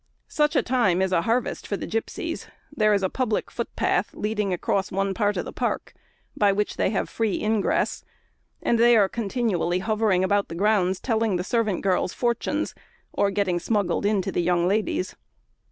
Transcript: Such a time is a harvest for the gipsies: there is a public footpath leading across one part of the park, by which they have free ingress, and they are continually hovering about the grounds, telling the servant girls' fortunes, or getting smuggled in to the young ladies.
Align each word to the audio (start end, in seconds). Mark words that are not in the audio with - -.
Such 0.29 0.55
a 0.55 0.63
time 0.63 0.99
is 0.99 1.11
a 1.11 1.21
harvest 1.21 1.67
for 1.67 1.77
the 1.77 1.85
gipsies: 1.85 2.47
there 2.75 2.91
is 2.91 3.03
a 3.03 3.07
public 3.09 3.51
footpath 3.51 4.15
leading 4.15 4.51
across 4.51 4.91
one 4.91 5.13
part 5.13 5.37
of 5.37 5.45
the 5.45 5.53
park, 5.53 5.93
by 6.35 6.51
which 6.51 6.75
they 6.75 6.89
have 6.89 7.07
free 7.07 7.39
ingress, 7.43 8.03
and 8.63 8.79
they 8.79 8.97
are 8.97 9.07
continually 9.07 9.77
hovering 9.77 10.23
about 10.23 10.47
the 10.47 10.55
grounds, 10.55 10.99
telling 10.99 11.35
the 11.35 11.43
servant 11.43 11.83
girls' 11.83 12.13
fortunes, 12.13 12.73
or 13.13 13.29
getting 13.29 13.59
smuggled 13.59 14.07
in 14.07 14.23
to 14.23 14.31
the 14.31 14.41
young 14.41 14.67
ladies. 14.67 15.15